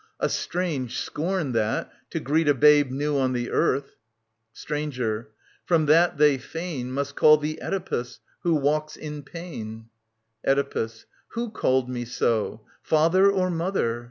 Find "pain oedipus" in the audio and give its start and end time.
9.21-11.05